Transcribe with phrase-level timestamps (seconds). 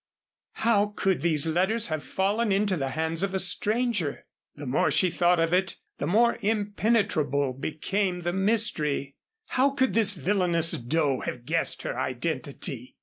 [0.53, 4.25] How could these letters have fallen into the hands of a stranger?
[4.55, 9.13] The more she thought of it the more impenetrable became the mystery.
[9.49, 12.95] How could this villainous Doe have guessed her identity?